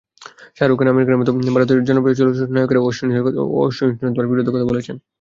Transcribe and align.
শাহরুখ 0.57 0.77
খান, 0.79 0.87
আমির 0.87 1.05
খানের 1.05 1.19
মতো 1.21 1.31
ভারতের 1.55 1.85
জনপ্রিয় 1.87 2.17
চলচ্চিত্র 2.19 2.53
নায়কেরাও 2.55 2.87
অসহিষ্ণুতার 3.61 4.29
বিরুদ্ধে 4.31 4.53
কথা 4.53 4.69
বলেছেন। 4.71 4.95